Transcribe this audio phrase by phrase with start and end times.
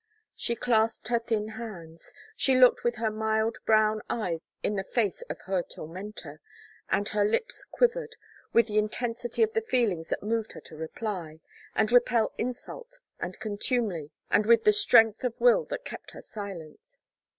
[0.35, 5.21] She clasped her thin hands she looked with her mild brown eyes in the face
[5.29, 6.41] of her tormentor,
[6.89, 8.15] and her lips quivered
[8.51, 11.39] with the intensity of the feelings that moved her to reply,
[11.75, 16.97] and repel insult and contumely, and with the strength of will that kept her silent.